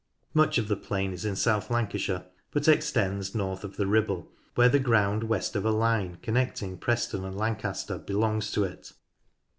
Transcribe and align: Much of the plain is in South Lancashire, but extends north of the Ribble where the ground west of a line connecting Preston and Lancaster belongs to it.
Much 0.33 0.57
of 0.57 0.67
the 0.67 0.75
plain 0.75 1.13
is 1.13 1.25
in 1.25 1.35
South 1.35 1.69
Lancashire, 1.69 2.25
but 2.49 2.67
extends 2.67 3.35
north 3.35 3.63
of 3.63 3.77
the 3.77 3.85
Ribble 3.85 4.31
where 4.55 4.67
the 4.67 4.79
ground 4.79 5.25
west 5.25 5.55
of 5.55 5.63
a 5.63 5.69
line 5.69 6.17
connecting 6.23 6.75
Preston 6.75 7.23
and 7.23 7.37
Lancaster 7.37 7.99
belongs 7.99 8.49
to 8.53 8.63
it. 8.63 8.93